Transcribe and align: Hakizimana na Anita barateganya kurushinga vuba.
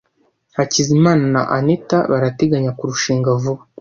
Hakizimana 0.57 1.23
na 1.35 1.41
Anita 1.57 1.97
barateganya 2.11 2.71
kurushinga 2.77 3.29
vuba. 3.41 3.61